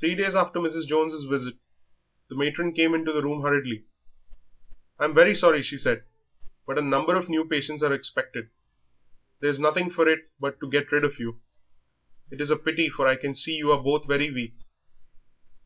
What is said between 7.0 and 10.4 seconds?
of new patients are expected; there's nothing for it